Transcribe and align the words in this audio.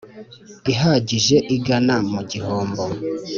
ihagije 0.71 1.37
igana 1.55 1.95
mu 2.11 2.21
gihombo 2.31 2.83